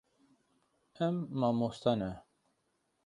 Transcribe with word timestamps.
Em 1.07 1.19
mamoste 1.43 1.95
ne. 2.03 2.11